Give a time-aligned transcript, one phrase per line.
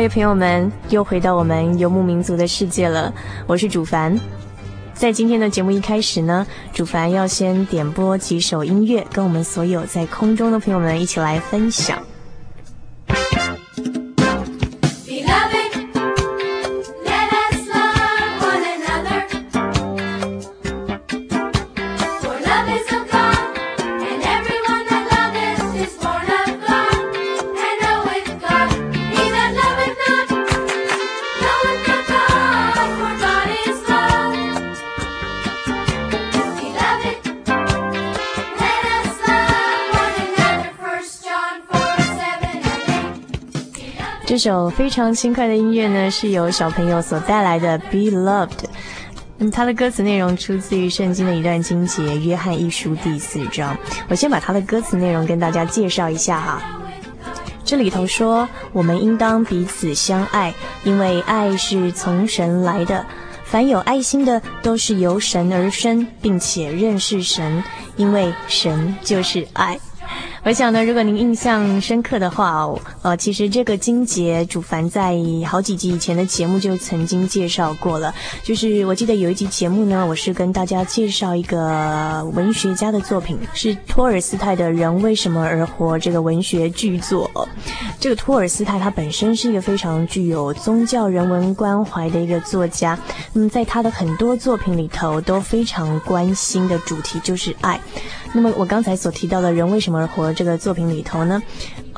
[0.00, 3.12] 各位朋友们，又回到我们游牧民族的世界了。
[3.46, 4.18] 我是主凡，
[4.94, 11.98] 在今天的节目一开始呢，主凡要先点播几首音乐，跟我们所有在空中的朋友们一起来分享。
[44.40, 48.48] 首非常轻快的音乐呢，是由小朋友所带来的《Be Loved》。
[49.36, 53.76] 嗯，它的歌词内容出自于圣经的一段经节《约翰一书》第四章。
[54.08, 56.80] 我先把它的歌词内容跟大家介绍一下哈。
[57.66, 63.04] 这里头说：“我们应当彼此相爱，因为爱是从神来的。
[63.44, 67.62] 凡有爱心的，都是由神而生，并且认识神，
[67.96, 69.78] 因为神就是爱。”
[70.42, 72.66] 我想呢，如果您印象深刻的话，
[73.02, 75.14] 呃，其实这个金杰主凡在
[75.46, 78.12] 好几集以前的节目就曾经介绍过了。
[78.42, 87.30] 就是我记得有一集节目呢，我是跟大家介绍一个文学家的作品，是托尔斯泰的《人为什么而活》这个文学巨作。
[88.00, 92.98] 这个托尔斯泰他本身是一个非常具有宗教人文关怀的一个作家，
[93.34, 97.78] 那么在他的很多作品里头都非常关心的主题就是爱。
[98.32, 101.42] 那么我刚才所提到的《人为什么而活》这个作品里头呢，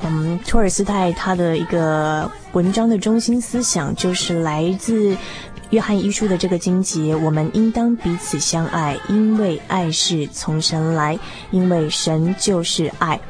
[0.02, 5.14] 嗯，托尔斯泰他的一个文章的中心思想就是来自
[5.70, 11.18] 约翰一书的这个经节：我们应当彼此相爱，因为爱是从神来，
[11.50, 13.20] 因为神就是爱。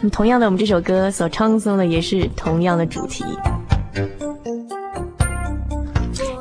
[0.00, 3.24] 那么同样的，我们这首歌所唱诵的也是同样的主题。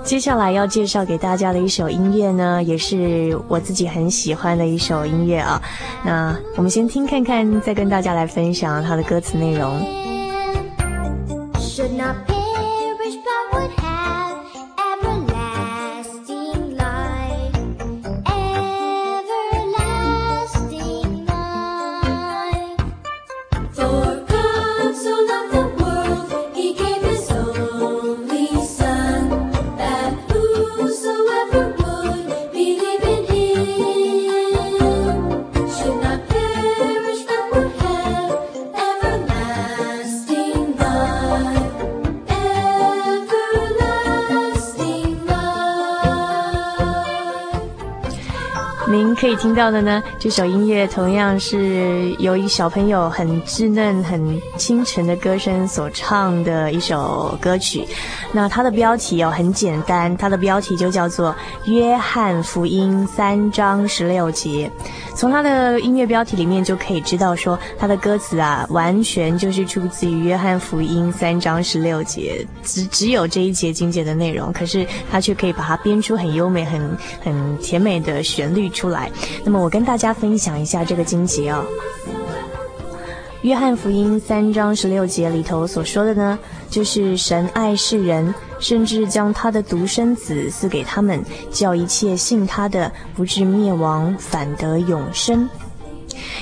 [0.07, 5.62] 接下来要介绍给大家的一首音乐呢，也是我自己很喜欢的一首音乐啊。
[6.01, 9.78] 那我们先听看看，再跟大家来分享它的歌词内容。
[49.38, 57.86] 听到的呢，这首音乐同样是由一小朋友很稚嫩、很清纯的歌声所唱的一首歌曲。
[58.31, 61.36] 那它的标题哦很简单，它的标题就叫做
[61.72, 64.69] 《约翰福音》三章十六节。
[65.16, 79.12] 从它的音乐标题里面就可以知道，说它的歌词啊，完全就是出自于《约翰福音》三章十六节，只只有这一节经节的内容，可是它却可以把它编出很优美、很很甜美的旋律出来。
[79.44, 81.63] 那么我跟大家分享一下这个经节哦，
[83.41, 86.38] 《约翰福音》三章十六节里头所说的呢，
[86.69, 95.47] 就是神爱世人，甚至将他的独生子赐给他们，叫一切信他的不至灭亡，反得永生。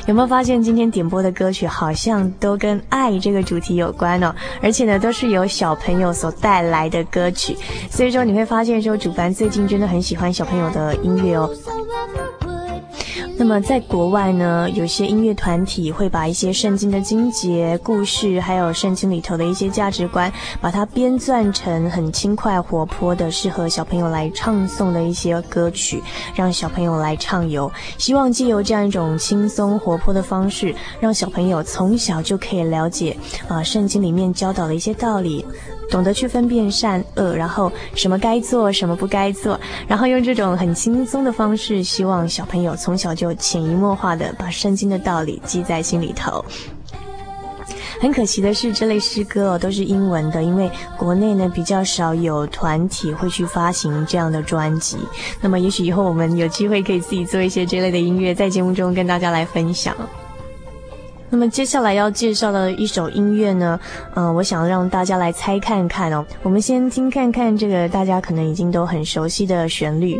[0.07, 4.33] 有没有发现今天点播的歌曲好像都跟爱这个主题有关哦？
[4.61, 7.57] 而且呢，都是由小朋友所带来的歌曲，
[7.89, 11.49] 所以说你会发现说，主凡最近真的很喜欢小朋友的音乐哦。
[13.37, 26.01] 那么在国外呢，有些音乐团体会把一些圣经的经节、故事，还有圣经里头的一些价值观，把它编撰成很轻快活泼的、适合小朋友来唱诵的一些歌曲，
[26.33, 27.69] 让小朋友来唱游。
[27.97, 33.17] 希望借由这样一种轻松活泼的方式，让小朋友从小就可以了解
[33.49, 35.45] 啊，圣经里面教导的一些道理。
[35.89, 46.43] 懂得去分辨善恶，然后什么该做，什么不该做，然后用这种很轻松的方式，希望小朋友从小就潜移默化的把圣经的道理记在心里头。
[48.01, 54.97] 很可惜的是，这类诗歌哦都是英文的，因为国内呢比较少有团体会去发行这样的专辑。
[55.39, 59.95] 那么，也许以后我们有机会可以自己做一些这类的音乐，在节目中跟大家来分享。
[61.35, 63.77] 那么接下来要介绍的一首音乐呢，
[64.13, 66.25] 嗯、呃，我想让大家来猜看看哦。
[66.43, 70.17] 我们先听看看这个大家可能已经都很熟悉的旋律。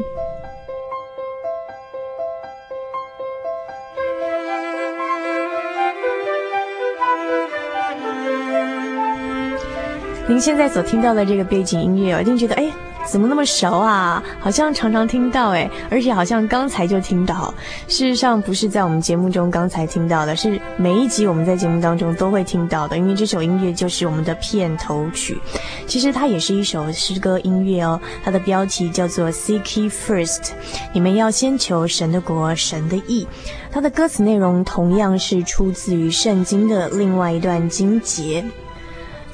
[10.28, 12.85] 您现在所听到的这个背景音乐，我一定觉得哎。
[13.08, 14.22] 怎么那么熟啊？
[14.40, 17.54] 好像常常听到诶，而且好像刚才就听到。
[17.88, 25.40] 事实上不是在我们节目中刚才听到的，是每一集我们在节目当中都会听到的，因为这首音乐就是我们的片头曲。
[25.88, 30.50] 其实它也是一首诗歌音乐哦，它的标题叫做 Seek first，
[30.92, 33.28] 你们要先求神的国、神的义。
[33.72, 38.44] 它的歌词内容同样是出自于圣经的另外一段经节。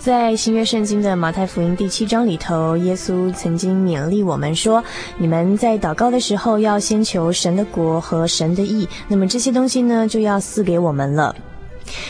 [0.04, 4.84] 在新约圣经的马太福音第七章里头，耶稣曾经勉励我们说
[5.20, 11.36] ：“你们在祷告的时候，要先求神的国和神的义，那么这些东西呢，就要赐给我们了。”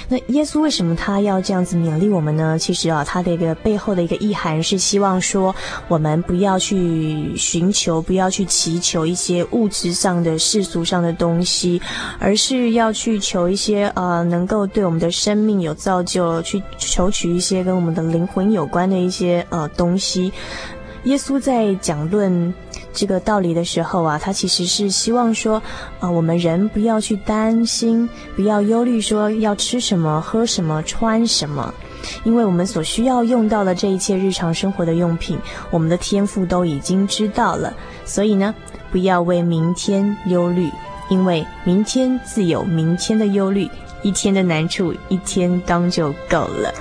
[0.08, 2.58] 那耶稣为什么他要这样子勉励我们呢？
[2.60, 5.56] 其实啊，他的一个背后的一个意涵是希望说，
[5.88, 11.82] 我们不要去寻求，不要去祈求一些物质上的世俗上的东西，
[12.20, 20.32] 而是要去求一些呃，能够对我们的生命有造就，去求取一些跟我们的灵魂有关的一些呃东西。
[21.06, 22.54] 耶稣在讲论
[22.94, 25.62] 这个道理的时候啊，他其实是希望说，
[26.00, 31.74] 啊、我们人不要去担心，不要忧虑，说要吃什么、喝什么、穿什么，
[32.24, 35.40] 因为我们所需要用到的这一切日常生活的用品，
[35.70, 37.74] 我们的天赋都已经知道了。
[38.06, 38.54] 所以呢，
[38.92, 40.70] 不要为明天忧虑，
[41.10, 43.70] 因为明天自有明天的忧虑，
[44.02, 46.74] 一天的难处一天当就够了。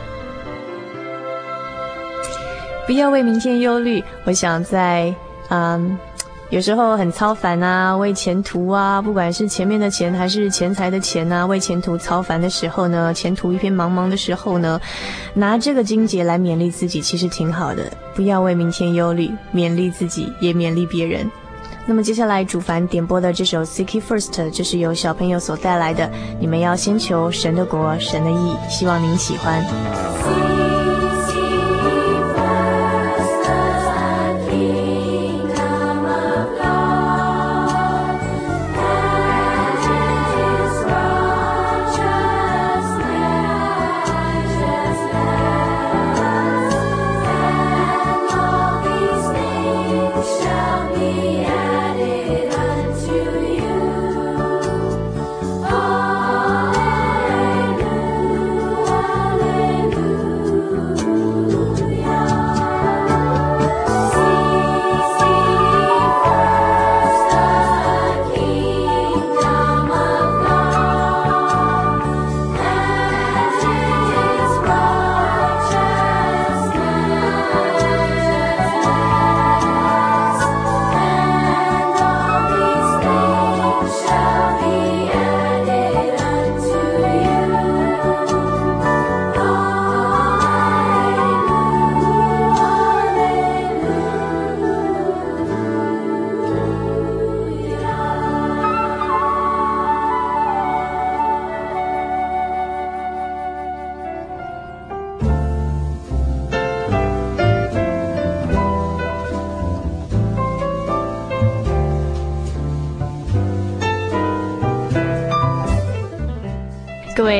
[2.87, 4.03] 不要为明天忧虑。
[4.25, 5.15] 我想在，
[5.51, 5.99] 嗯，
[6.49, 14.81] 有时候很操烦啊，为前途啊，不管是前面的钱还是钱财的钱啊，为前途操烦的时候呢，前途一片茫茫的时候呢，
[15.35, 17.83] 拿这个金节来勉励自己，其实挺好的。
[18.15, 21.31] 不要为明天忧虑，勉励自己，也勉励别人。
[21.87, 26.09] 那么接下来主凡点播的这首《Seek First》，就是由小朋友所带来的。
[26.39, 30.60] 你们要先求神的国，神的义，希望您喜欢。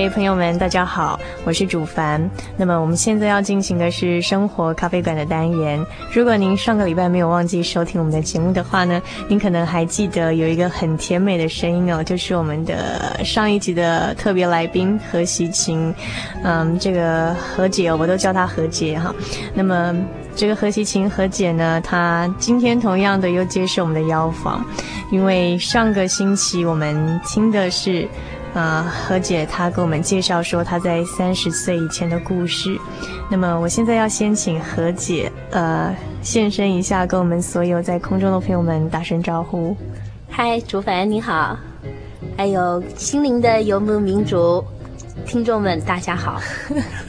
[0.03, 2.31] 位朋友们，大家好，我是主凡。
[2.57, 5.79] 那么我们现在要进行的是生活咖啡馆的单元。
[6.11, 15.95] 如果您上个礼拜没有忘记收听我们的节目的话呢，您可能还记得有一个很甜美的声音哦，就是我们的上一集的特别来宾何习琴。
[16.45, 19.15] 嗯，这个何姐，我都叫她何姐哈。
[19.53, 19.95] 那么
[20.35, 24.65] 这个何习琴何姐呢，她今天同样的又接受我们的邀访，
[25.13, 28.09] 因为上个星期我们听的是。
[28.55, 32.77] 呃，何姐她给我们介绍说她在三十岁以前的故事。
[33.31, 39.77] 那么我现在要先请何姐呃现身一下，跟我们所有在空中的朋友们打声招呼。
[40.29, 41.57] 嗨，竹凡你好，
[42.37, 44.65] 还有心灵的游牧民族。
[45.27, 46.41] 听众们，大家好。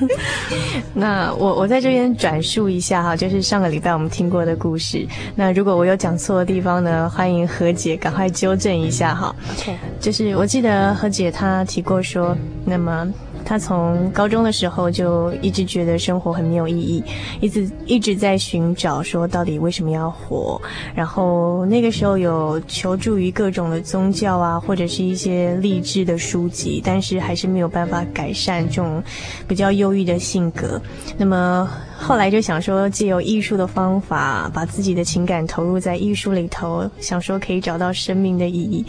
[0.94, 5.08] 那我我在这边转述一下哈，就是上个礼拜我们听过的故事。
[5.36, 9.36] 那如果我有讲错的地方呢，欢迎何姐赶快纠正一下哈。
[9.52, 13.08] OK，就是我记得何姐她提过说，那么。
[13.44, 17.04] 他从高中的时候就一直觉得生活很没有意义，
[17.40, 20.62] 一直一直在寻找说到底为什么要活。
[20.96, 29.04] 然后那个时候有求助于各种的宗教啊，或者是一些励志的书籍，但是还是没有办法改善这种
[29.48, 30.82] 比较忧郁的性格。
[31.18, 31.70] 那么。
[32.02, 38.84] 后来就想说，借由艺术的方法，把自己的情感投入在艺术里头，想说可以找到生命的意义。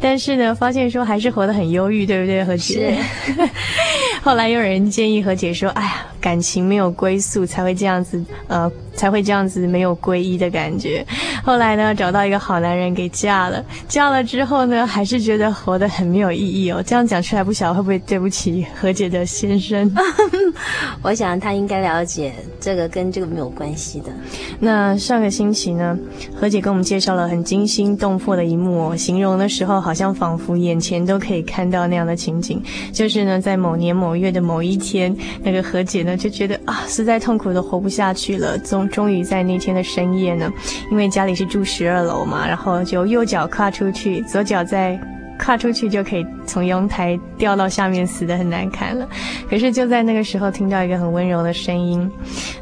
[0.00, 2.98] 但是呢，发现说还是活得很忧郁，对不对，何姐？
[3.24, 3.32] 是。
[4.22, 11.06] 后来有人建议何姐说：“哎呀，感情没有归宿，才会这样子，呃，才会这样子没有皈依的感觉。”
[11.44, 13.64] 后来呢，找到一个好男人给嫁了。
[13.86, 16.82] 嫁了之后呢，还是觉得活得很没有意义哦。
[16.84, 19.94] 这样讲出来，不晓得会不会对不起何姐的先生？
[21.02, 22.34] 我想他应该了解。
[22.60, 24.12] 这个跟这个没有关系的。
[24.58, 25.98] 那上个星期呢，
[26.34, 32.62] 何姐给我们介绍了很惊心动魄的一幕哦，形容的时候好像仿佛眼前都可以看到那样的情景。
[32.92, 38.58] 就是呢，在某年某月的某一天，那个何姐呢就觉得啊，实在痛苦的活不下去了。
[38.58, 40.52] 终终于在那天的深夜呢，
[40.90, 44.98] 因为家里是住十二楼嘛，然后就右脚跨出去，左脚在。
[45.38, 49.08] 跨出去就可以从阳台掉到下面，死的很难看了。
[49.48, 52.10] 可是就在那个时候，听到一个很温柔的声音。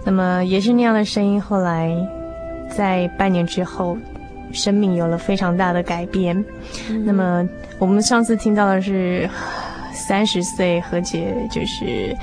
[0.05, 1.95] 那么也是那样的声音，后来
[2.77, 3.97] 在半年之后，
[4.53, 6.37] 生命有了非常大的改变。
[6.91, 9.29] 嗯、那么我们上次听到的是
[9.93, 12.17] 三十岁何洁，就是。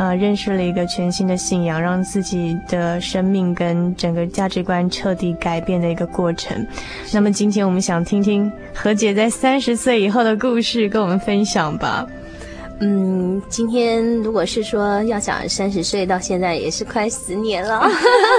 [0.00, 6.66] 呃，认识了一个全新的信仰，让自己的生命跟整个价值观彻底改变的一个过程。
[7.12, 12.06] 那么今天我们想听听何姐在三十岁以后的故事，跟我们分享吧。
[12.82, 17.86] 嗯，今天如果是说要讲三十岁到现在，也是快十年了。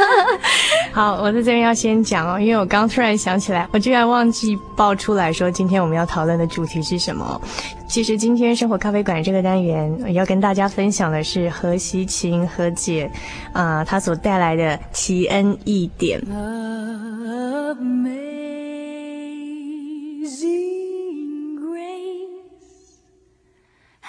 [0.91, 7.39] 好，我在这边要先讲哦，因为我刚突然想起来，我居然忘记报出来说今天我们要讨论的主题是什么。
[7.87, 13.09] 其实今天生活咖啡馆这个单元要跟大家分享的是何西晴何姐
[13.53, 15.55] 啊、呃，她所带来的奇恩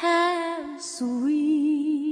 [0.02, 2.02] How sweet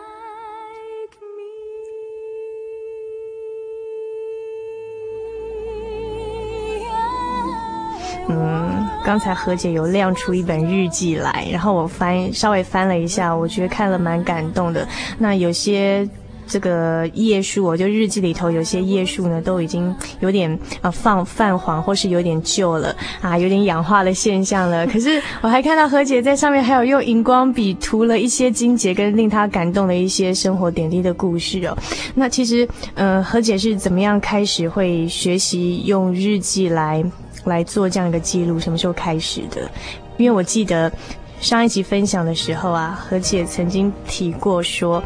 [8.30, 14.88] 嗯，刚才何姐有亮出一本日记来，然后我翻稍微翻了一下，我觉得看了蛮感动的。
[15.18, 16.08] 那有些。
[16.46, 24.86] 这个页数，我就日记里头有些页数呢，都已经有点啊放泛黄，或是有点旧了啊，有点氧化的现象了。
[24.86, 31.76] 可是我还看到何姐在上面还有用荧光笔涂了一些经节跟令她感动的一些生活点滴的故事哦。
[32.14, 37.02] 那其实，呃，何姐是怎么样开始会学习用日记来
[37.46, 38.60] 来做这样一个记录？
[38.60, 39.70] 什么时候开始的？
[40.18, 40.92] 因为我记得
[41.40, 45.04] 上一集分享的时候啊，何姐曾经提过说，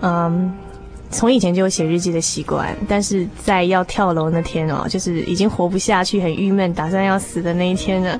[0.00, 0.52] 嗯。
[1.14, 8.18] 从以前就有写日记的习惯，但是在要跳楼那天哦，就是已经活不下去、很郁闷、打算要死的那一天呢，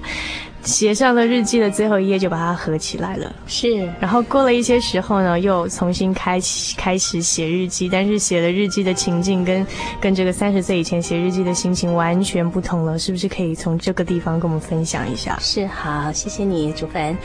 [0.63, 3.35] 写上了日记的最后一页就把它合起来了。
[3.47, 9.67] 是，然后过了一些时候呢，又重新开启开始写日记，但是写的日记的情境跟
[10.01, 15.39] 跟这个三十岁以前写日记的心情完全不同了，是不是可以从这个地方跟我们分享一下？
[15.41, 17.17] 是，好，谢谢你，主凡，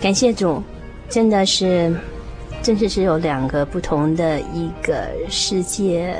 [0.00, 0.62] 感谢主，
[1.08, 1.94] 真的是。
[2.62, 6.14] 真是是有两个不同的一个世界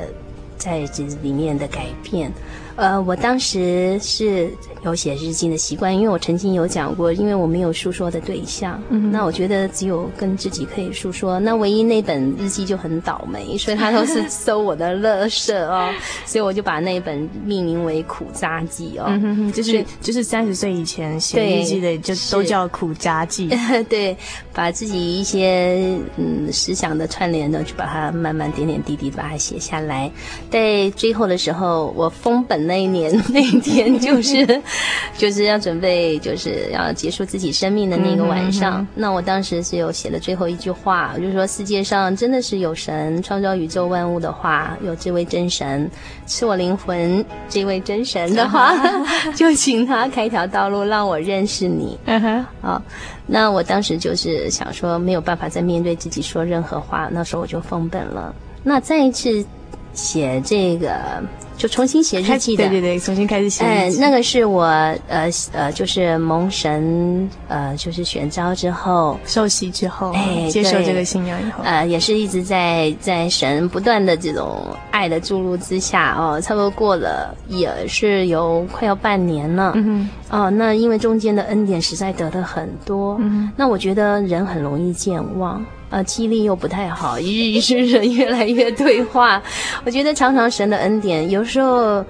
[0.57, 2.33] 在这里面的改变，
[2.77, 4.51] 呃，我当时是
[4.83, 11.39] 有写日记的习惯，因为我曾经有讲过，因为我没有诉说的对象，嗯，那我觉得只有跟自己可以诉说。
[11.39, 15.91] 那唯一那本日记就很倒霉，所以他都是收我的乐色哦，
[16.25, 23.51] 所以我就把那本命名为《苦渣记》哦，嗯、就是就是三十岁以前写日记的就都叫苦渣记，
[23.89, 24.17] 对，
[24.55, 30.11] 把自己一些嗯思想的串联呢，就把它慢慢点点滴滴把它写下来，
[30.51, 32.62] 在最后的时候，我封本。
[32.67, 34.63] 那一年那一天就是
[35.17, 45.91] 就是要准备就是要结束自己生命的那个晚上，嗯、那我当时是有写的最后一句话，就是说世界上真的是有神创造宇宙万物的话，有这位真神
[46.27, 48.75] 是我灵魂这位真神的话，
[49.37, 51.99] 就请他开条道路让我认识你。
[52.07, 52.83] 嗯哼，好，
[53.27, 58.35] 那我当时就是想说没有办法再面对自己说任何话，那时候我就封本了。
[58.63, 59.45] 那再一次
[59.93, 61.23] 写这个。
[61.57, 63.65] 就重新写日记的，对对对，重新开始写。
[63.65, 64.65] 哎，那个是我
[65.09, 79.73] 呃呃，就是蒙神呃，就是选召之后，受洗之后，哎，接受这个信仰以后，呃，也是一直在在神不断的这种爱的注入之下哦，差不多过了也是有快要半年了。
[79.77, 85.65] 嗯，哦，那因为中间的恩典实在得的很多，嗯，那我觉得人很容易健忘。
[85.93, 89.43] 呃，记忆力又不太好，一日一日人越来越退化。
[89.85, 92.03] 我觉得常常神的恩典，有时候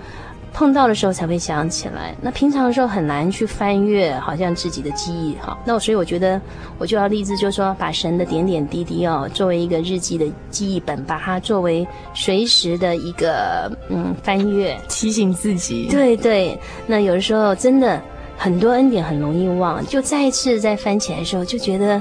[0.52, 2.14] 碰到的时候才会想起来。
[2.22, 5.58] 那平常的时候很难去翻阅，好像自己的记忆哈。
[5.64, 6.40] 那我所以我觉得
[6.78, 11.84] 我就要立志，就是说把神的点点滴滴哦，作为一个日记的记忆本，把它作为
[12.14, 15.88] 随时的一个嗯翻阅，提醒自己。
[15.90, 18.00] 对对，那有的时候真的
[18.38, 22.00] 很多恩典很容易忘，就再一次再翻起来的时候，就觉得。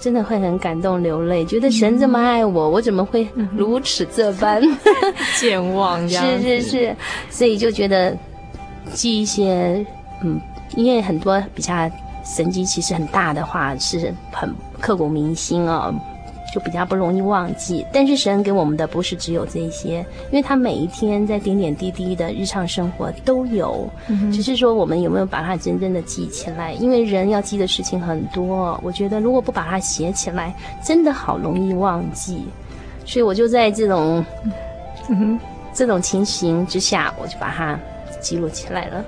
[0.00, 4.62] 真的会很感动流泪，觉得神这么爱我，嗯、我怎么会如此这般
[5.38, 6.08] 健忘？
[6.08, 6.96] 是是是，
[7.30, 8.16] 所以就觉得
[8.92, 9.84] 记一些，
[10.22, 10.40] 嗯，
[10.76, 11.90] 因为很多比较
[12.24, 15.94] 神机其实很大的话，是很刻骨铭心哦。
[16.52, 19.98] 就比较不容易忘记，但是神给我们的不是只有这些，
[20.30, 26.72] 因为他每一天在点点滴滴的日常生活都有，嗯、只是说我们有没有把它真正的记起来？
[26.74, 32.44] 因为人要记的事情很多，我觉得如果不把它写起来，真的好容易忘记。
[33.04, 34.24] 所以我就在这种，
[35.08, 35.40] 嗯哼，
[35.72, 37.78] 这种情形之下，我就把它
[38.20, 39.04] 记录起来了。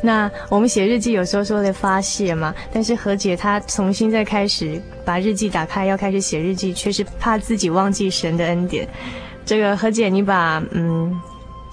[0.00, 8.86] 那我们写日记有时候说的发泄嘛，但是何姐她重新再开始把日记打开，要开始写日记，却是怕自己忘记神的恩典。
[9.46, 11.18] 这个何姐，你把嗯。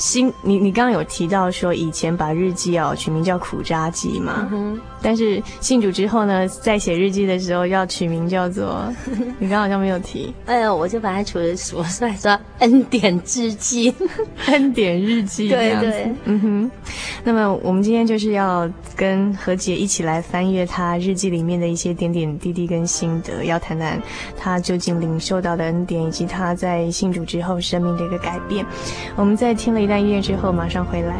[0.03, 8.93] 新，你你刚刚有提到说以前把日记哦取名叫苦渣记嘛，嗯，但是信主之后呢，在写日记的时候要取名叫做，
[9.39, 13.95] 你刚刚好像没有提，哎呦，我就把它取了，我说来说恩典日记，
[14.47, 16.71] 恩典日记，对对，嗯哼。
[17.23, 23.97] 那么我们今天就是要跟何姐一起来翻阅她日记里面的一些点点滴滴跟心得，要谈谈
[24.35, 28.65] 她究竟领受到的恩典，以及她在信主之后生命的一个改变。
[29.15, 31.19] 我们在听了一段音乐之后，马上回来。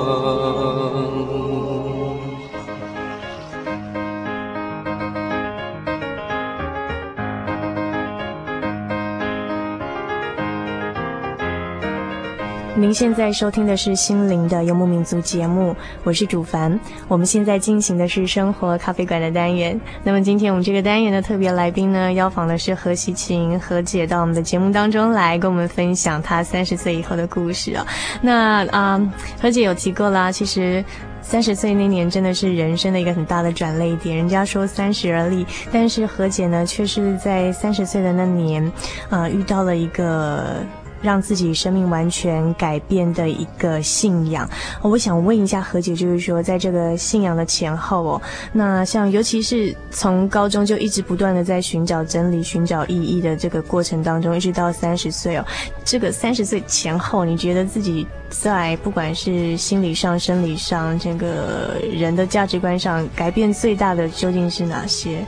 [12.91, 15.73] 您现在收听的是《心灵的游牧民族》节目，
[16.03, 16.77] 我是主凡。
[17.07, 19.79] 我们现在进行的是生活咖啡馆的单元。
[20.03, 27.87] 那么今天我们这个单元的特别来宾呢，邀访的是何喜晴何姐到我们的节目当中来，跟我们分享她三十岁以后的故事啊。
[28.21, 29.01] 那啊、
[29.41, 30.83] 何姐有提过啦，其实
[31.21, 34.17] 三十岁那年真的是人生的一个很大的转捩点。
[34.17, 38.69] 人家说三十而立，但是何姐呢，却是在三十岁的那年，
[39.09, 40.57] 啊、遇到了一个。
[41.01, 44.49] 让自己生命完全改变的一个信仰，
[44.81, 48.21] 我想问一下何姐，就是说，在这个信仰的前后哦，
[48.53, 55.45] 那像尤其是从高中就一直不断的在寻找真理、寻找意义的这个过程当中，一直到三十岁哦，
[55.83, 65.25] 这个三十岁前后，你觉得自己在不管是心理上、生理上，这个人的价值观上改变最大的究竟是哪些？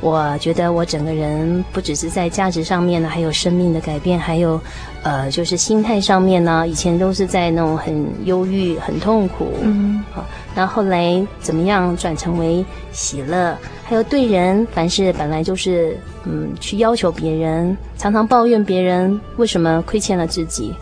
[0.00, 4.60] 我觉得我整个人不只是在价值上面呢，还有生命的改变，还有，
[5.02, 6.66] 呃，就是心态上面呢。
[6.66, 13.56] 以前都是在那种很忧郁、很痛苦，嗯，好，那后来怎么样转成为喜乐？
[13.84, 20.74] 还有对人，凡事本来就是，嗯，去要求别人，常常抱怨别人为什么亏欠了自己。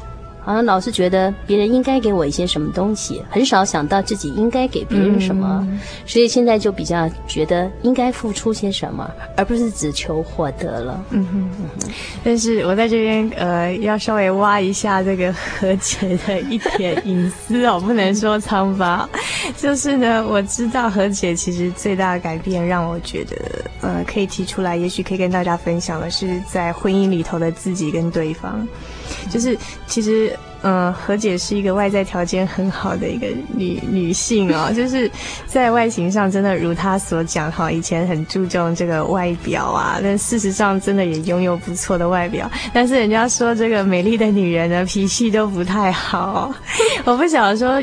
[0.48, 9.06] 好像老是觉得别人应该给我一些什么东西，很少想到自己应该给别人什么，嗯、所以现在就比较觉得应该付出些什么，
[9.36, 11.04] 而不是只求获得了。
[11.10, 11.90] 嗯哼，嗯哼。
[12.24, 19.06] 但是我在这边呃，要稍微挖一下这个何姐的一点隐私哦，不能说苍白。
[19.58, 23.36] 就是呢，我知道何姐其实最大的改变，让我觉得
[23.82, 28.66] 呃，可以提出来，也许可以跟大家分享的是，在婚姻里头的自己跟对方。
[29.30, 35.10] 就是其实，嗯、何姐是一个外在条件很好的一个女女性哦，就是
[35.46, 46.52] 在外形上真的如她所讲哈，以前很注重这个外表啊，但事实上真的也拥有不错的外表，但是人家说这个美丽的女人呢，脾气都不太好，
[47.04, 47.82] 我不想说。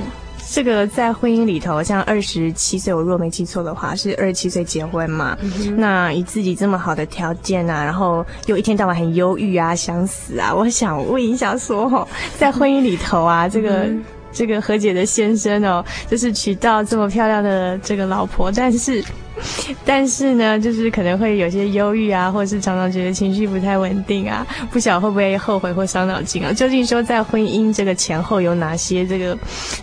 [0.52, 5.38] 这个在婚姻里头，像二十七岁，我若没记错的话，是二十七岁结婚嘛？
[5.42, 13.84] 嗯、那以自己这么好的条件啊，然后又一天到晚很忧郁啊，想死啊，我想问一下说，说 在婚姻里头啊，这个。
[13.84, 14.04] 嗯
[14.38, 19.02] 这个何姐的先生哦，就是娶到这么漂亮的这个老婆，但是，
[19.86, 26.52] 但是呢，就是可能会有些忧郁啊，或是常常觉得情绪不太稳定啊，不晓得会不会后悔或伤脑筋啊？
[26.54, 29.38] 究竟说在婚姻这个前后有哪些这个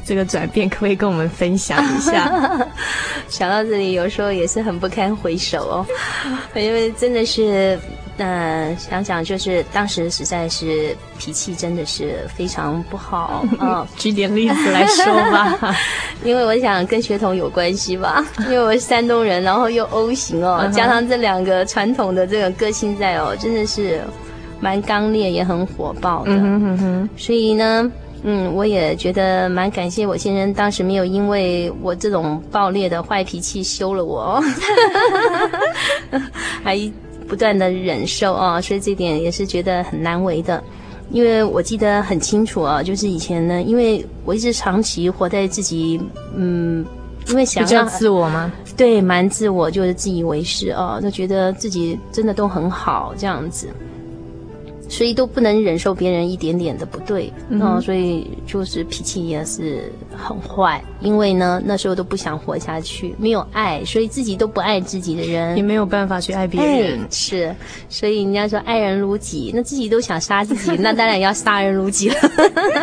[0.05, 2.31] 这个转变，可不可以跟我们分享一下？
[3.29, 5.87] 想到这里，有时候也是很不堪回首哦，
[6.55, 7.79] 因为真的是。
[8.17, 15.75] 那想想就是当时实在是脾气真的是非常不好啊， 举点例子来说吧，
[16.23, 24.03] 因为我想跟血统有关系吧， 因为我是山东人，然后又 O 型哦，加上这两个传统的这个个性在哦，真的是
[24.61, 27.91] 蛮刚烈也很火爆的，嗯哼哼哼，所以呢，
[28.25, 34.39] 嗯，我也觉得蛮感谢我先生当时没有因为我这种暴烈的坏脾气休了我，
[36.63, 36.79] 还。
[37.33, 40.63] 不断的忍受啊，所以这点也是觉得很难为的，
[41.11, 45.99] 因为我记得很清楚啊，就是以前呢，因为我一直长期活在自己，
[46.37, 46.85] 嗯，
[47.29, 48.53] 因为想要自我吗？
[48.77, 53.67] 对，蛮自我，就是自以为是啊，就觉得自己真的都很好这样子。
[54.93, 60.85] 所以都不能忍受别人一点点的不对，嗯哼，所以就是脾气也是很坏。
[61.01, 67.01] 因为呢，那时候都不想活下去，没有爱，所以自己都不爱自己的人，也没有办法去爱别人。
[67.01, 67.57] 哎，是，
[67.89, 72.17] 所以人家说爱人如己，那自己都想杀自己，那当然要杀人如己了。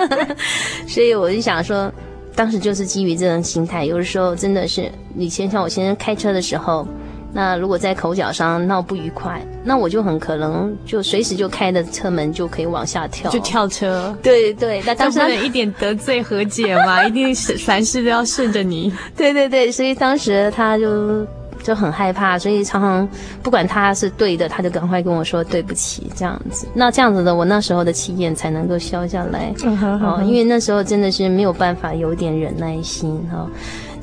[0.90, 1.94] 所以我就想说，
[2.34, 6.88] 当时就是基于这种心态，有的时候真的是，以前像我先生开车的时候。
[7.32, 14.16] 那如果在口角上闹不愉快，那我就很可能就随时就开着车门就可以往下跳，就跳车。
[14.24, 18.92] 对对，那当时一点得罪和解嘛， 一定是凡事都要顺着你。
[19.16, 21.26] 对对对，所以当时他就
[21.62, 23.08] 就很害怕，所以常常
[23.44, 26.68] 不管他是对的，他就赶快跟我说对不起这样子。
[26.74, 29.54] 那这样子的，我那时候的气焰才能够消下来。
[29.64, 33.48] 嗯哼，哼，哼，因为那时候真的是没有办法有点忍耐心哈。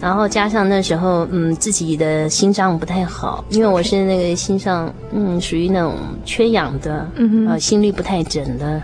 [0.00, 8.82] 然后加上那时候，嗯，自己的心脏不太好，因为我是那个心脏，嗯，属于那种缺氧的，嗯哼，呃，心率不太整的。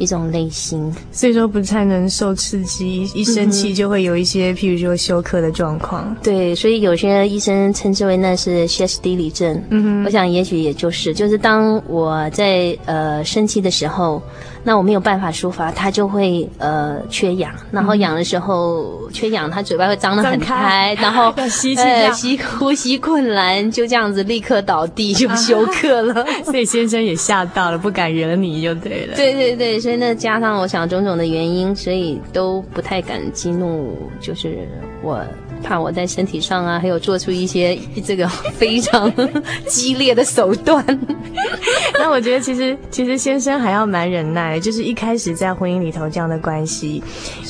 [0.00, 6.16] 一种类型，所以说不太能受刺激，一生气就会有一些，嗯、譬如说休克的状况。
[6.22, 9.60] 对，所以有些医生称之为那是歇斯底里症。
[9.70, 14.22] 嗯哼，我想也许也就是，就是当我在呃生气的时候。
[14.68, 26.22] 那我没有办法抒发，他就会呃缺氧，然后氧的时候、嗯、缺氧，他嘴巴会张得很开，开然后 吸气，呃，吸呼吸困难，就这样子立刻倒地就休 克了。
[26.44, 29.16] 所以先生也吓到了，不敢惹你就对了。
[29.16, 34.68] 对对对，所以那加上我想种种的原因，所以都不太敢激怒，就是
[35.02, 35.24] 我。
[35.60, 37.76] 怕我在身体上啊，还有做出一些
[38.06, 39.12] 这个非常
[39.66, 40.84] 激烈的手段。
[41.98, 47.02] 那我觉得其实其实先生还要蛮忍耐，就是一开始在婚姻里头这样的关系，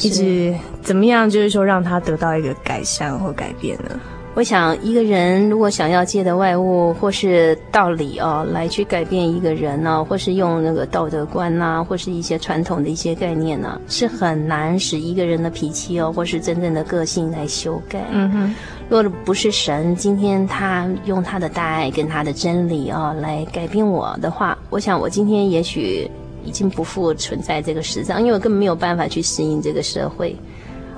[0.02, 4.00] 一直怎么样，就是说让他得到一个改善或改变呢？
[4.38, 18.06] 我想，一个人如果想要借的外物或是道理哦，来去改变一个人呢，或是用那个道德观呐，或是一些传统的一些概念呢，是很难使一个人的脾气哦，或是真正的个性来修改。
[18.12, 18.54] 嗯哼，
[18.88, 26.08] 若不是神今天他用他的大爱跟他的真理哦来改变我的话，我想我今天也许
[26.44, 30.36] 已经不复存在这个世上，因为我根本没有办法去适应这个社会。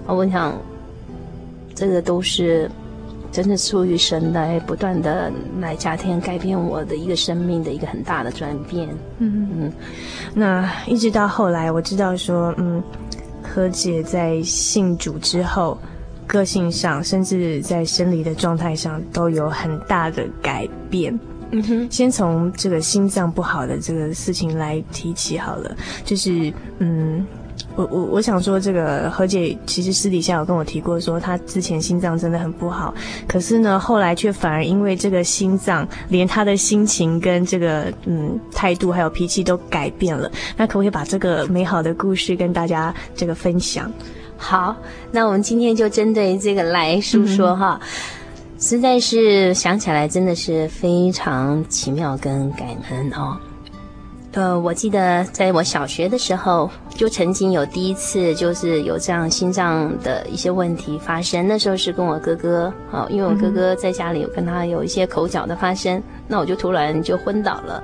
[0.06, 0.52] 我想，
[1.74, 2.70] 这个都是。
[3.32, 8.88] 真的出于神来不断的来加添改变我的一个生命的一个很大的转变。
[9.18, 9.72] 嗯嗯，
[10.34, 12.82] 那一直到后来我知道说，嗯，
[13.42, 15.78] 何姐在信主之后，
[16.26, 21.18] 个性上甚至在生理的状态上都有很大的改变。
[21.52, 27.26] 嗯哼，先从这个心脏不好的这个事情来提起好了，就是嗯。
[27.76, 32.92] 我我我想说，这个何姐其实私底下有跟我提过，说她之前心脏真的很不好，
[33.26, 40.30] 可是呢，后来却反而因为这个心脏，连她的心情跟这个嗯态度还有脾气都改变了。
[40.56, 43.90] 那可不可以把这个美好的故事跟大家这个分享？
[44.36, 44.74] 好，
[45.10, 47.88] 那我们今天就针对这个来诉说哈，嗯、
[48.58, 53.38] 实在是想起来真的是非常奇妙跟感恩哦。
[54.32, 61.46] 呃，我记得在我小学的时候，就曾经有第一次，就是有这样心脏的一些问题发生。
[61.46, 67.82] 那时候是跟我哥哥，哦，因为我哥哥在家里有跟他有一些口角的发生，那我就突然就昏倒了。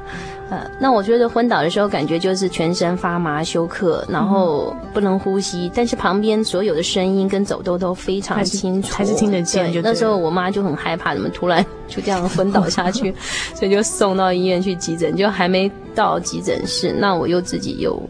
[0.49, 9.83] 呃，那我觉得昏倒的时候，感觉就是全身发麻、休克，然后不能呼吸，但是旁边所有的声音跟走动都非常清楚，还是，听得见就。
[9.83, 13.13] 那时候我妈就很害怕，怎么突然就这样昏倒下去，
[13.55, 18.01] 所以就送到医院去急诊，就还没到急诊室，那我又自己又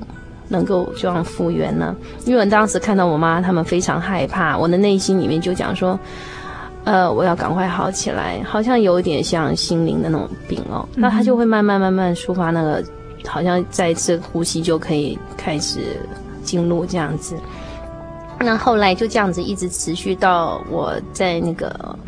[0.49, 1.95] 能够这样复原呢。
[2.25, 5.99] 因为我当时看到我妈他们非常害怕，我的内心里面就讲说。
[6.85, 10.89] 呃，我要赶快好起来，好像有一点像心灵的那种病哦。
[10.95, 12.81] 那他就会慢慢慢慢抒发那个，
[13.27, 15.81] 好像再一次呼吸就可以开始
[16.45, 17.35] 进入这样子。
[18.39, 21.99] 那后来就这样子一直持续到我在那个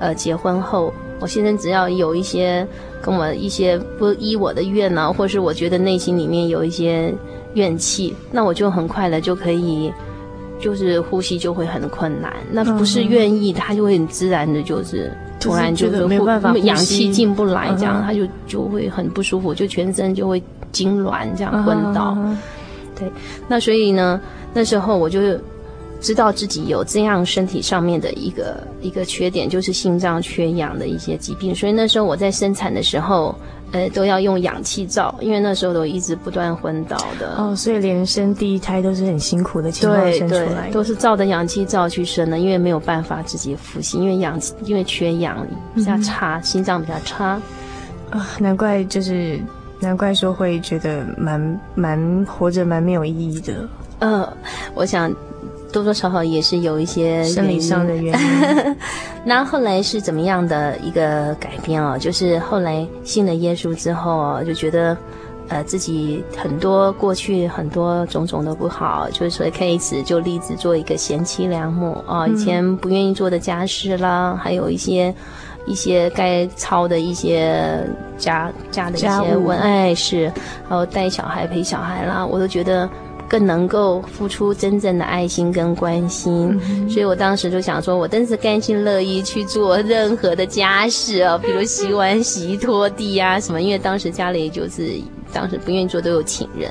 [0.00, 2.68] 呃结婚后，我先生只要有一些
[3.00, 7.10] 跟我一些不依我的愿呢，或是我觉得内心里面有一些
[7.56, 9.92] 怨气，那我就很快的就可以。
[10.58, 20.42] 就是呼吸就会很困难，那不是愿意，他就会很自然的，就是突然就是没办法，氧气进不来，这样他就就会很不舒服，就全身就会
[20.72, 22.16] 痉挛，这样昏倒。
[22.98, 23.06] 对，
[23.46, 24.18] 那所以呢，
[24.54, 25.20] 那时候我就
[26.00, 33.34] 知道自己有这样身体上面的一个一个缺点，就是心脏缺氧的一些疾病，所以那时候我在生产的时候。
[33.72, 37.34] 呃，都要用氧气罩，因为那时候都一直不断昏倒的。
[37.36, 47.24] 哦，所以连生第一胎都是很辛苦的情况生出来都是照着氧气罩去生的，因为没有办法自己呼吸，因为氧气因为缺氧比较差，嗯、心脏比较差。
[47.26, 47.40] 啊、
[48.12, 49.40] 哦，难怪就是
[49.80, 53.68] 难怪说会觉得蛮蛮活着蛮没有意义的。
[53.98, 54.36] 嗯、呃，
[54.74, 55.12] 我想。
[55.76, 58.76] 多多少少也是有一些生理上的原因。
[59.22, 61.98] 那后来是怎么样的一个改变哦？
[61.98, 64.96] 就是后来信了耶稣之后哦，就觉得
[65.48, 72.28] 呃自己很多过去很多种种的不好，就是说开始就立志做一个贤妻良母啊、哦。
[72.28, 75.14] 以前不愿意做的家事啦，嗯、还有一些
[75.66, 77.86] 一些该操的一些
[78.16, 80.32] 家家的一些文爱事，
[80.66, 82.88] 还有带小孩陪小孩啦，我都觉得。
[83.28, 93.60] 更能够付出真正的爱心跟关心，嗯、所以我当时就想说，我真是甘心乐意去做任何的家事啊， 比如洗碗、洗衣、拖地啊什么。
[93.60, 94.92] 因为当时家里就是
[95.32, 96.70] 当时不愿意做，都有请人。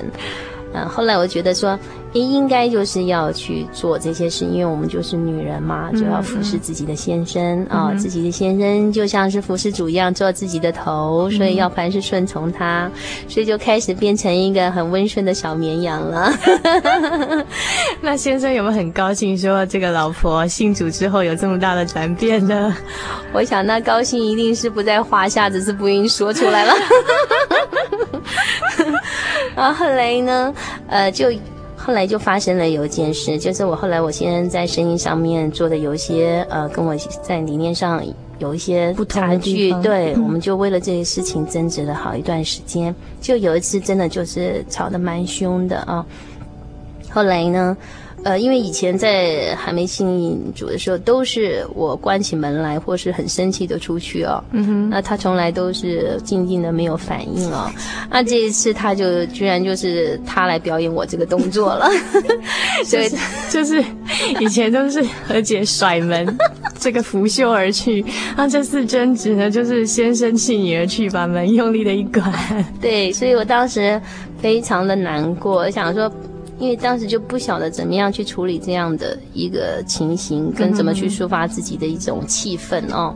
[0.75, 1.79] 嗯，后来我觉得说，
[2.11, 12.91] 应应该就是要去做这些事，因为我们就是女人嘛，就要服侍自己的先生啊、嗯哦，自己的先生就像是服侍主一样做自己的头，所以要凡事顺从他，
[13.29, 16.33] 所以就开始变成一个很温顺的小绵羊了。
[18.01, 22.75] 那先生有没有很高兴说这个老婆信主之后有这么大的转变呢？
[23.31, 26.73] 我想那高兴一定是不在话下，只是不愿意说出来了。
[29.57, 30.53] 然后后来呢，
[30.87, 31.31] 呃，就
[31.77, 38.03] 后来就发生了有一件事，就是我后来我先生在生意上面做的有一些呃，跟我在理念上
[38.39, 42.93] 有一些差距，对，我们就为了这些事情争执了好一段时间。
[43.21, 46.05] 就有一次真的就是吵得蛮凶的啊。
[47.09, 47.77] 后来呢，
[48.25, 54.43] 呃，因为以前在还没信主的时候，都是我关起门来，或是很生气的出去哦。
[54.51, 54.89] 嗯哼。
[54.89, 57.71] 那他从来都是静静的，没有反应哦。
[58.09, 61.87] 那这一次他就居然就是他来表演我这个动作了。
[62.83, 63.07] 所以，
[63.51, 63.83] 就是
[64.39, 66.35] 以前都是何姐甩门，
[66.79, 68.03] 这个拂袖而去。
[68.35, 72.33] 那这次争执呢，就是先生气你而去，把门用力的一关。
[72.81, 74.01] 对，所以我当时
[74.41, 76.11] 非常的难过，想说。
[76.57, 83.13] 因为当时就不晓得怎么样去处理这样的一个情形，跟怎么去抒发自己的一种气氛哦。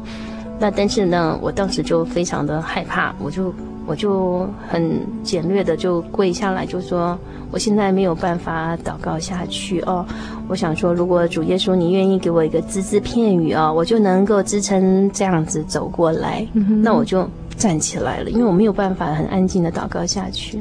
[0.60, 3.54] 那但是呢，我当时就非常的害怕，我就
[3.86, 7.18] 我就很简略的就跪下来，就说
[7.50, 10.06] 我现在没有办法祷告下去哦。
[10.50, 16.46] 我想说，如果主耶稣你愿意给我一个只字片语哦，我就能够支撑这样子走过来。
[16.84, 17.26] 那我就
[17.56, 20.60] 站起来了，因为我没有办法很安静的祷告下去。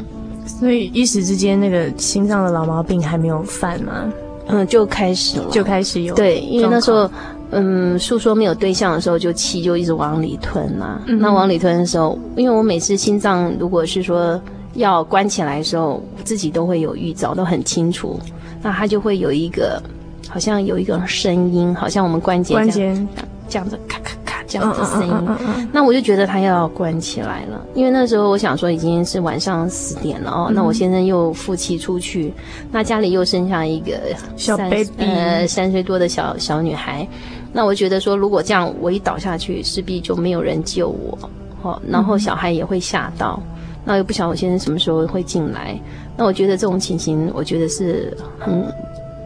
[0.48, 4.12] 所以一时之间，那个心脏的老毛病还没有犯吗？
[4.48, 6.14] 嗯，就开始了，就开始有。
[6.14, 7.08] 对，因为那时候，
[7.50, 11.02] 嗯，诉说没有对象的时候，就气就一直往里吞嘛。
[11.06, 14.40] 嗯、那往里吞的时候，因为我每次心脏如果是说
[14.72, 18.18] 要关起来的时候，自己都会有预兆，都很清楚。
[18.62, 19.80] 那它就会有一个，
[20.28, 23.06] 好像有一个声音，好像我们关节关节
[23.48, 24.17] 这样子咔咔。
[24.48, 32.32] 这样的声音，那我就觉得他要关起来了，因为那时候我想说已经是晚上十点了哦，嗯、那我先生又负气出去，
[32.72, 33.92] 那家里又生下一个
[34.36, 37.06] 小 baby，呃，三岁多的小小女孩，
[37.52, 41.18] 那我觉得说如果这样我一倒下去，势必就没有人救我，
[41.60, 45.78] 哦，然后小孩也会吓到，嗯、那又不晓得我先生什么时候会进来，
[46.16, 48.64] 那我觉得这种情形，我觉得是很。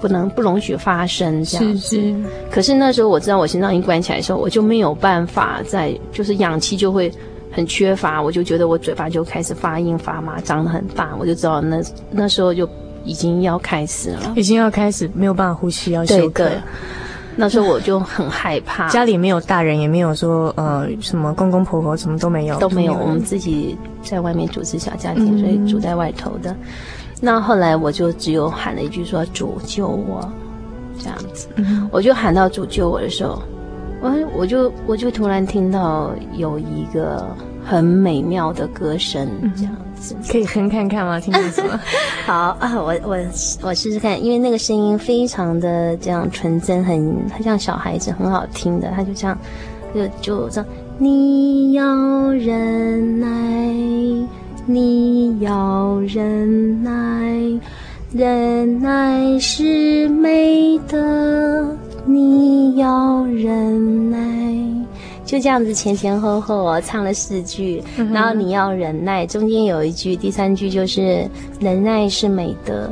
[0.03, 2.15] 不能不容许发生这样子，是是。
[2.51, 7.11] 可是那时候我知道我心脏一关起来的时候，我就没有办法再，就是氧气就会
[7.53, 12.69] 很缺乏，我就觉得我嘴巴就开始发硬发麻，张得很大，我就知道那那时候就
[13.05, 16.51] 已经要开始了， 已经要开始没有办法呼吸要休克。
[17.35, 26.55] 那时候我就很害怕，家里没有大人，也没有说呃什么公公婆婆，什么都没有，都没有，我们自己在外面组织小家庭，嗯、所以住在外头的。
[27.25, 30.29] 那后来我就只有喊了一句说“主救我”，
[30.99, 31.47] 这样子，
[31.93, 33.41] 我就喊到“主救我”的时候，
[34.03, 37.25] 我我就我就突然听到有一个
[37.65, 41.21] 很美妙的歌声，这样子，可以哼看看吗？
[41.21, 41.81] 听清楚吗？
[42.27, 43.17] 好 啊，我我
[43.63, 49.39] 我试试看，因为那个声音非常的这样纯真，很很像小孩子，很好听的，他就这样，
[49.95, 50.67] 就就这样，
[50.99, 53.29] 你要忍耐。
[54.67, 57.61] 你要忍耐，
[58.13, 61.77] 忍耐是美德。
[62.05, 64.19] 你要忍耐，
[65.25, 71.25] 就这样子前前后后我唱了四句，嗯、然后你要忍耐，中间有一句，第三句就是
[71.61, 72.91] 忍耐是美德。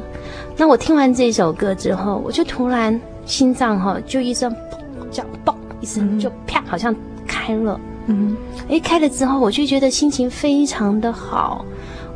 [0.56, 4.78] 那我听完这首歌之后，我就突然心脏哈就一声砰，
[5.10, 6.94] 这样嘣一声就啪，好像
[7.26, 7.80] 开了。
[8.06, 8.36] 嗯，
[8.70, 11.64] 哎，开了之后，我就觉得心情非常的好，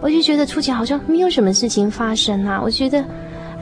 [0.00, 2.60] 我就觉得出去好像没有什么事情发生啊。
[2.62, 3.04] 我觉得，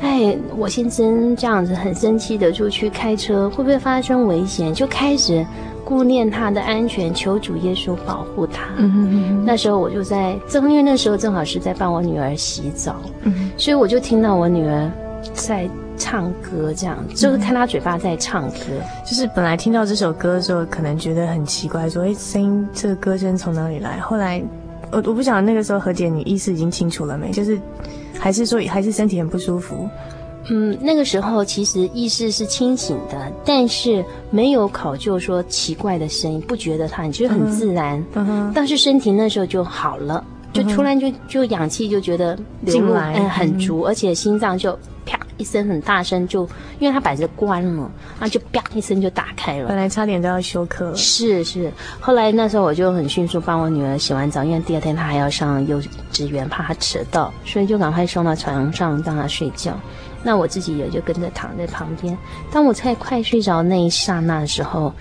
[0.02, 4.74] 哎，我先生这样子很生气的出去开车，会不会发生危险？
[4.74, 5.44] 就开始
[5.84, 8.64] 顾念他的安全，求主耶稣保护他。
[8.76, 9.44] 嗯哼嗯嗯。
[9.46, 14.90] 那时候我就在正，因为那时候正好是在帮我女儿洗澡，嗯，所以我就听到我女儿
[15.32, 15.66] 在。
[15.96, 18.56] 唱歌这样，就是看他嘴巴在唱歌。
[18.70, 24.42] 嗯、就是本来听到这首歌的时候，可能觉得很奇怪，说：“哎，声音这个歌声从哪里来？”后来，
[24.90, 27.30] 我我不晓得那个时候何姐你意识已经清楚了没？
[27.30, 27.58] 就是
[28.18, 29.88] 还是说还是身体很不舒服？
[30.50, 38.04] 嗯，那个时候其实意识是清醒的，但是没有考究说奇怪的声音，不觉得它，你觉得很自然。
[38.14, 38.52] 嗯哼。
[38.52, 44.76] 但是身体那时候就好了，就突然就就氧气就觉得进来，嗯，很足，嗯、而且心脏就
[45.06, 45.16] 啪。
[45.36, 49.68] 一声很大声，就因为他摆着关了，然后就啪一声就打开了。
[49.68, 50.96] 本来差点都要休克了。
[50.96, 55.80] 是是，后来那时候我就很迅速帮我女儿洗完澡，因为第二天她还要上幼
[56.12, 59.72] 稚园，怕她迟到，所以就赶快送到床上让她睡觉。
[60.22, 62.16] 那我自己也就跟着躺在旁边。
[62.52, 64.92] 当我在快睡着那一刹那的时候，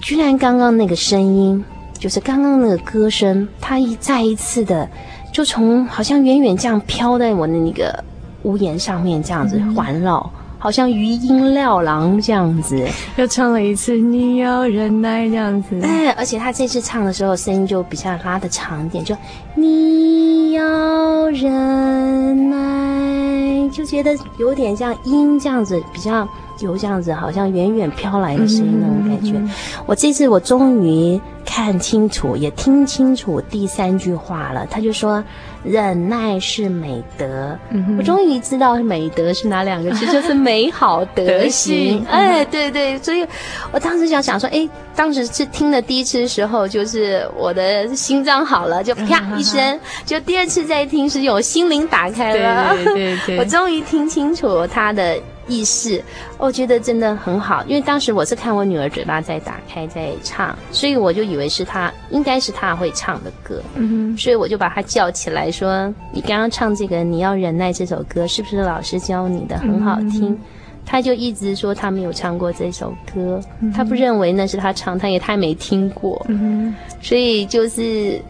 [0.00, 1.64] 居然刚刚那个声音，
[1.98, 4.88] 就是刚刚那个歌声，它一再一次的，
[5.32, 8.02] 就从好像远远这样飘在我的那个
[8.46, 15.80] 屋檐上面，这样子环绕，嗯、好像余音绕廊这样子，又唱了一次“你要忍耐”这样子。
[15.82, 19.14] 哎，而且他这次唱的时候，声音就比较拉的长一点，就
[19.54, 26.26] “你要忍耐”，就觉得有点像音这样子比较。
[26.60, 29.32] 有这样子，好像远远飘来的声音那种感觉。
[29.32, 29.50] 嗯嗯嗯、
[29.84, 31.20] 我这次我终于
[31.56, 34.66] 看清楚，也听清楚第三句话了。
[34.70, 35.24] 他就说
[35.64, 37.58] ：“忍耐是美德。
[37.70, 42.04] 嗯”我终于知道美德是哪两个字， 就是美好德行。
[42.10, 43.26] 哎，对对，所以
[43.72, 52.74] 我当时想想说，哎，当时是听了第一次的时候，就是我的心脏好了，就啪一声； 就第二次再听，是有心灵打开了。
[52.74, 55.18] 对对对，对， 我终于听清楚他的。
[55.48, 56.02] 意识，
[56.38, 69.58] 我觉得真的很好，因为当时我是看我女儿嘴巴在打开在唱，所以我就以为是她，应该是她会唱的歌，嗯哼，所以我就把她叫起来说：“你刚刚唱这个，你要忍耐这首歌，是不是老师教你的？
[69.58, 70.32] 很好听。
[70.32, 70.38] 嗯”
[70.84, 73.40] 她就一直说她没有唱过这首歌，
[73.74, 78.20] 她不认为那是她唱，她也太没听过，嗯哼，所以就是。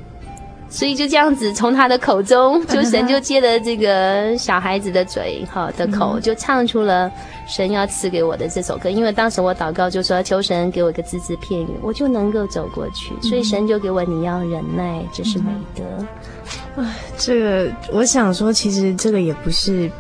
[0.69, 7.11] 所以就这样子，从他的口中， 就神就借了这个小孩子的嘴，哈的口，就唱出了
[7.47, 8.91] 神要赐给我的这首歌。
[8.91, 13.15] 因为当时我祷告就说，求神给我一个字字片语，我就能够走过去。
[13.23, 16.83] 所以神就给我，你要忍耐，这是美德。
[16.83, 19.91] 啊，这个我想说，其实这个也不是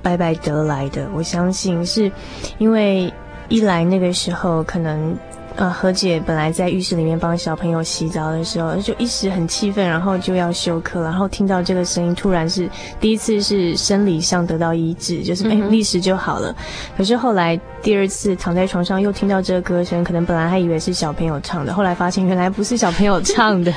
[0.00, 1.08] 白白得来的。
[1.14, 2.10] 我相信是
[2.58, 3.12] 因为
[3.48, 5.16] 一来那个时候可能。
[5.58, 16.54] 呃，何姐本来在浴室里面帮小朋友洗澡的时候，就一时很气愤，然后就要休克，然后听到这个声音，突然是第一次是生理上得到医治，就是哎，立时就好了。
[16.96, 23.72] 可是后来第二次躺在床上又听到这个歌声，可能本来还以为是小朋友唱的，后来发现原来不是小朋友唱的，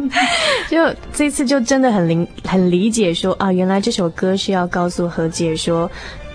[0.68, 0.76] 就
[1.14, 5.90] 这次就真的很理很理解说啊，原来这首歌是要告诉何姐说。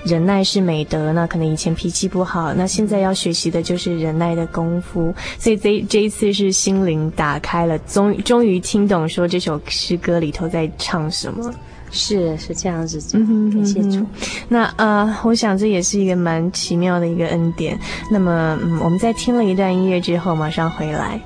[0.05, 5.13] 忍耐是美德，那可能以前脾气不好，那现在要学习的就是忍耐的功夫。
[5.37, 11.53] 所以这这一次是心灵打开了，终终于听懂说这首诗歌里头在唱什么。
[11.93, 14.05] 是是这样子，感谢主。
[14.47, 17.77] 那呃，我想这也是一个蛮奇妙的一个恩典。
[18.09, 21.19] 那么，嗯，我们在听了一段音乐之后，马上回来。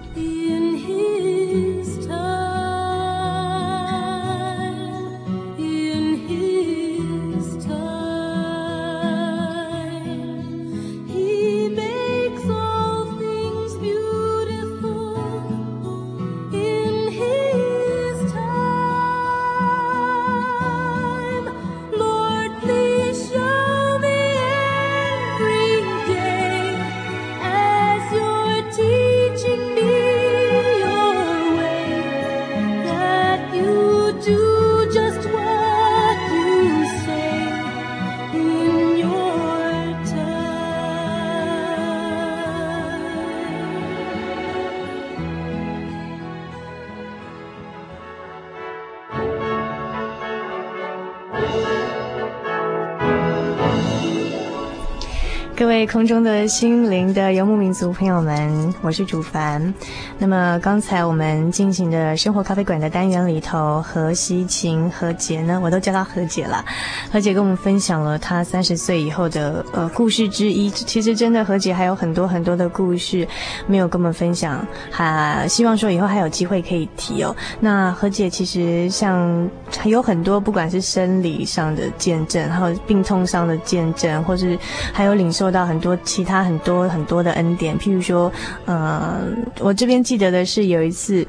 [55.65, 59.73] 各位空中的心灵的游牧民族朋友们，我是主凡。
[60.19, 66.63] 那么刚才我们进行的生活咖啡馆的单元里头，何西晴何姐呢，我都叫她何姐了。
[67.11, 70.69] 何姐跟我们分享了她三十岁以后的呃故事之一。
[70.69, 73.27] 其实真的何姐还有很多很多的故事
[73.65, 77.35] 没有跟我们分享，还希望说以后还有机会可以提哦。
[77.59, 79.49] 那何姐其实像
[79.83, 84.55] 有很多，不管是生理上的见证，还有病痛上的见证，或是
[84.93, 85.51] 还有领受。
[85.55, 88.29] 到很多其他很多很多的恩典，譬如说，
[88.65, 89.21] 呃，
[89.61, 91.25] 我这边记得的是有一次，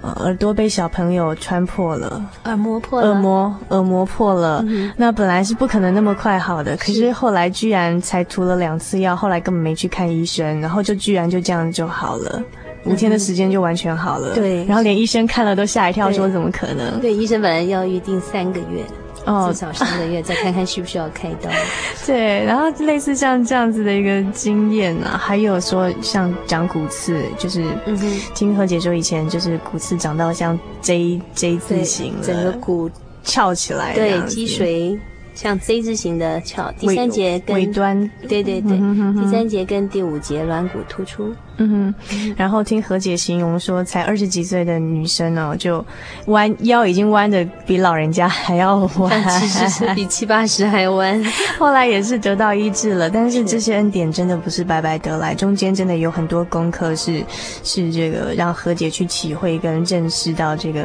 [0.00, 12.42] 呃，耳朵被小朋友穿破了，耳膜破了，耳膜耳膜破了，嗯、那本来是不可能那么快好的，可是后来居然才涂了两次药，后来根本没去看医生，然后就居然就这样就好了，
[12.86, 16.98] 五天的时间就完全好了，对、嗯，然后连医生看了都吓一跳，说怎么可能？
[17.02, 18.82] 对，医生本来要预定三个月。
[19.24, 21.50] 哦，至少三个月再看看需不需要开刀。
[22.06, 32.90] 对，然后类似像这样子的一个经验啊，还有说像长骨刺，就是嗯哼，听何姐说以前就是骨刺长到像 J J 字形，整个骨
[33.22, 34.98] 翘起来，对，积水
[35.34, 41.34] 像 Z 字形的翘，第三节跟尾端，对对对，嗯、哼哼第三节跟第五节软骨突出。
[41.58, 45.84] 嗯哼，然后听何姐形容说，才二十几岁的女生哦，就
[46.26, 51.22] 弯腰已经弯的比老人家还要弯，其实是比七八十还弯。
[51.58, 57.22] 后来也是得到医治了，但是这些恩典真的不是白白得来，中间真的有很多功课是
[57.62, 60.82] 是这个让何姐去体会跟认识到这个。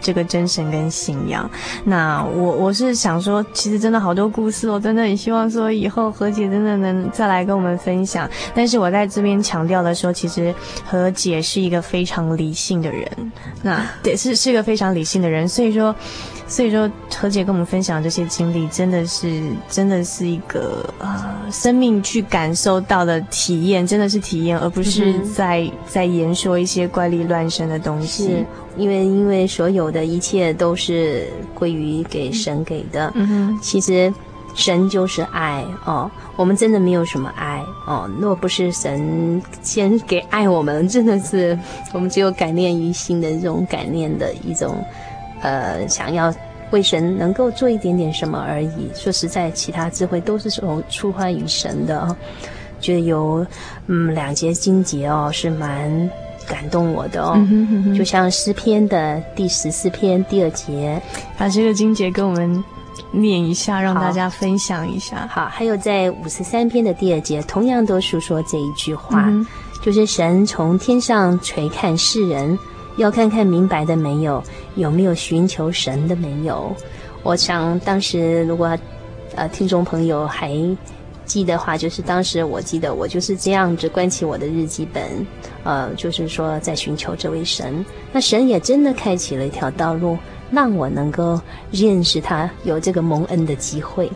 [0.00, 1.50] 这个真神跟信仰，
[1.82, 8.28] 那我我是想说，其实真的好多故事，我真的很希望说以后何姐真的能再来跟我们分享。
[8.54, 13.32] 但是我在这边强调的说，其实何姐是一个非常理性的人，
[13.62, 15.94] 那 对是是一个非常理性的人，所以说。
[16.46, 28.24] 所以说，何姐跟我们分享这些经历，真的是，真的是一个呃，生命去感受到的体验，真的是体验，而不是在、嗯、在言说一些怪力乱神的东西。
[28.24, 28.46] 是
[28.76, 33.10] 因为，因为所有的一切都是归于给神给的。
[33.14, 34.12] 嗯哼，其实
[34.54, 41.58] 神就是爱哦，我们真的没有什么爱哦，若不是神先给爱我们，真的是
[41.92, 44.82] 我们只有感念于心的这种感念的一种。
[45.42, 46.32] 呃，想要
[46.70, 48.90] 为神能够做一点点什么而已。
[48.94, 52.16] 说实在，其他智慧都是从出发于神的哦。
[52.80, 53.46] 觉得有
[53.86, 56.10] 嗯两节经节哦，是蛮
[56.48, 57.34] 感动我的哦。
[57.36, 60.98] 嗯哼嗯哼，就像诗篇的第十四篇第二节，
[61.36, 62.64] 把这个经节跟我们
[63.10, 65.26] 念一下，让大家分享一下。
[65.30, 69.46] 好，好，还有在五十三篇的第二节，同样都述说这一句话，嗯、
[69.82, 72.58] 就是神从天上垂看世人。
[72.96, 74.40] 要看看明白的没有，
[74.76, 76.72] 有没有寻求神的没有？
[77.24, 78.78] 我想当时如果，
[79.34, 80.52] 呃，听众朋友还
[81.24, 85.26] 记得的话，就是当时我记得我就是这样子关起我的日记本，
[85.64, 87.84] 呃，就是说在寻求这位神。
[88.12, 90.16] 那神也真的开启了一条道路，
[90.50, 91.40] 让我能够
[91.70, 94.10] 认识他，有这个蒙恩的机会。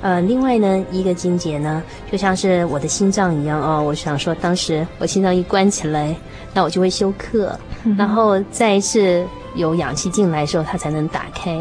[0.00, 3.82] 呃，另外呢，一个经节呢，就像是我的心脏一样哦。
[3.82, 6.14] 我想说，当时我心脏一关起来，
[6.52, 7.58] 那我就会休克。
[7.96, 11.58] 然后再一次有氧气进来的时候，它才能打开。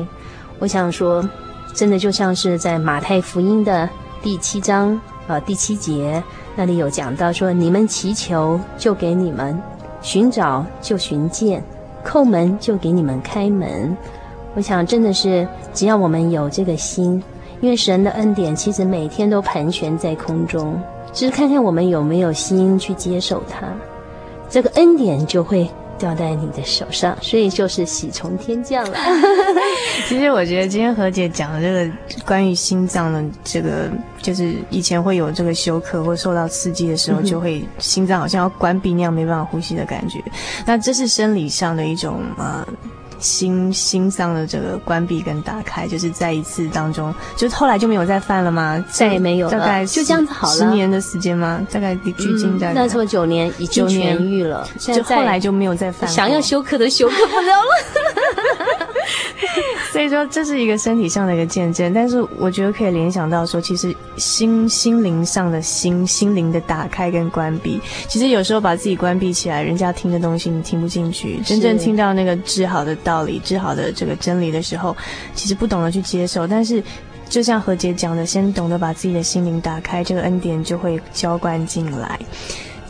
[0.60, 1.24] 我想说，
[1.74, 3.90] 真的就像是在马太福音的
[4.22, 6.22] 第七章呃第七节
[6.56, 9.58] 那里有讲到说：“你们祈求，就给你们；
[10.02, 11.62] 寻找，就寻见；
[12.04, 13.96] 叩门，就给你们开门。”
[14.56, 17.24] 我想，真的是只要我们有这个心，
[17.62, 20.80] 因为神的恩典其实每天都盘旋在空中，
[21.12, 23.66] 只是看看我们有没有心去接受它，
[24.50, 25.68] 这个恩典就会。
[26.04, 28.98] 掉在你的手上，所以就是喜从天降了。
[30.06, 31.90] 其实我觉得今天何姐讲的这个
[32.26, 33.90] 关于心脏的这个，
[34.22, 40.22] 就是以前会有这个休克或受到刺激的时候，就会心脏好像要关闭那样，没办法呼吸的感觉。
[40.66, 42.68] 那这是生理上的一种呃。
[43.24, 48.84] 心心脏的这个关闭跟打开，就是在一次当中，就是后来就没有再犯了吗？
[48.92, 50.54] 再也没有了，大概就这样子好了。
[50.54, 51.66] 十年的时间吗？
[51.72, 56.10] 大概距今大概、嗯、那这么九年已经痊愈了，就后来就没有再犯。
[56.10, 57.64] 想要休克都休克不了了。
[59.92, 74.96] 所以说这是一个身体上的一个见证，但是我觉得可以联想到说，其实心心灵上的心心灵的打开跟关闭，其实有时候把自己关闭起来，人家听的东西你听不进去，真正听到那个治好的道理、治好的这个真理的时候，
[75.36, 76.48] 其实不懂得去接受。
[76.48, 76.84] 但是
[77.30, 82.20] 就像何姐讲的，先懂得把自己的心灵打开，这个恩典就会浇灌进来。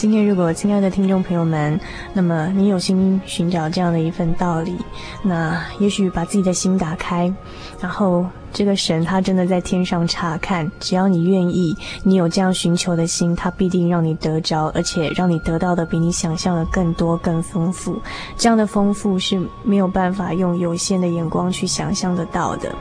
[0.03, 1.79] 今天，如果亲爱的听众朋友们，
[2.11, 4.75] 那么你有心寻找这样的一份道理，
[5.23, 7.33] 那也许把自己的心打开，
[7.79, 8.25] 然后。
[8.53, 17.99] 这个神他真的在天上查看，只要你愿意，你有这样寻求的心，他必定让你得着，而且让你得到的比你想象的更多、更丰富。
[18.37, 22.73] 这样的丰富是没有办法用有限的眼光去想象得到的。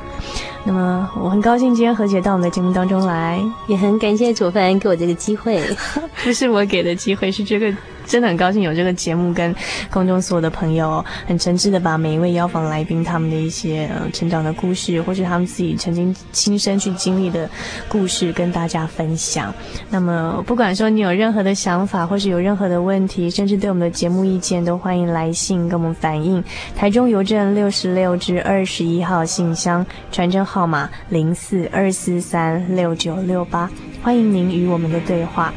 [0.64, 5.60] 那么，我很高兴今天何姐到我们的节目当中来，也很感谢楚凡给我这个机会，
[6.22, 7.74] 不是我给的机会，是这个。
[8.07, 9.55] 真的很高兴有这个节目，跟
[9.90, 17.48] 空中所有的朋友很诚挚的把每一位邀访来宾他们的一些成长的故事，或是他们自己曾经亲身去经历的
[17.88, 19.53] 故事跟大家分享。
[19.90, 26.42] 那么不管说你有任何的想法，或是有任何的问题，甚至对我们的节目意见，都欢迎来信跟我们反映。
[26.76, 33.70] 台中邮政六十六至二十一号信箱，传真号码零四二四三六九六八，
[34.03, 35.53] 欢迎您与我们的对话。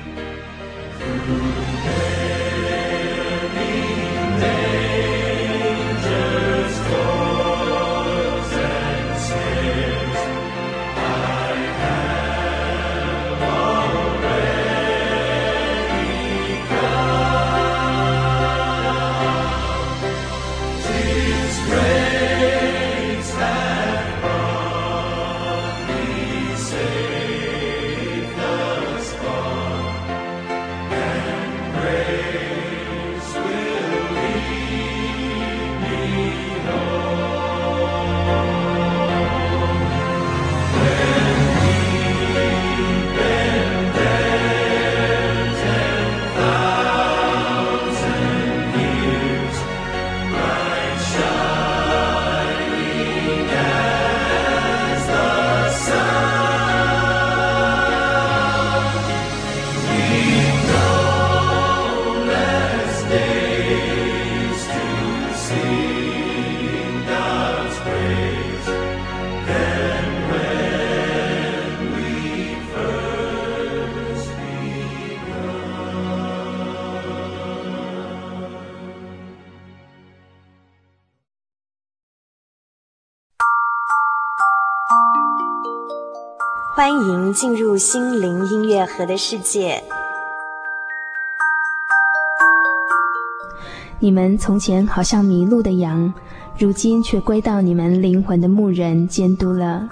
[87.35, 89.83] 进入心灵音乐盒的世界。
[93.99, 96.13] 你们从前好像迷路的羊，
[96.57, 99.87] 如今却归到你们灵魂的牧人监督了。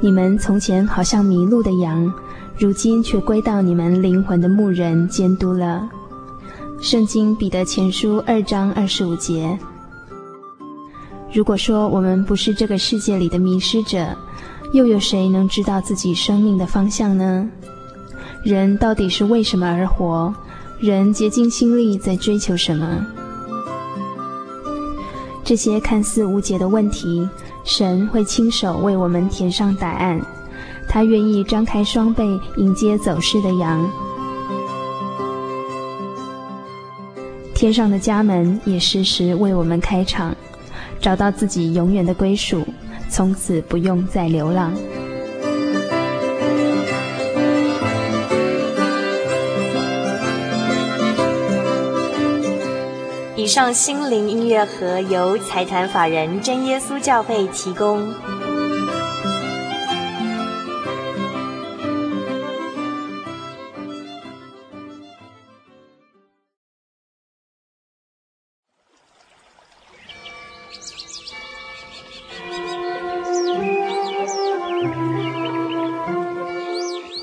[0.00, 2.10] 你们从前好像迷路的羊，
[2.58, 5.86] 如今却归到你们灵魂的牧人监督了。
[6.80, 9.58] 圣经彼得前书二章二十五节。
[11.32, 14.14] 如果说我们不是这个世界里的迷失者，
[14.72, 17.48] 又有谁能知道自己生命的方向呢？
[18.42, 20.34] 人到底是为什么而活？
[20.78, 23.06] 人竭尽心力在追求什么？
[25.42, 27.26] 这些看似无解的问题。
[27.64, 30.20] 神会亲手为我们填上答案，
[30.88, 33.88] 他愿意张开双臂迎接走失的羊。
[37.54, 40.34] 天上的家门也时时为我们开场，
[41.02, 42.64] 找到自己永远的归属，
[43.10, 44.72] 从此不用再流浪。
[53.34, 58.14] 以上心灵音乐盒由财团法人真耶稣教会提供。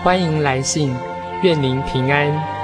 [0.00, 0.94] 欢迎来信，
[1.42, 2.57] 愿您平安。